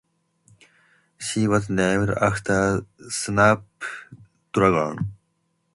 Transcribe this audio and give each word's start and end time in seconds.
She 1.19 1.47
was 1.47 1.69
named 1.69 2.09
after 2.09 2.83
Snapdragon. 3.07 5.13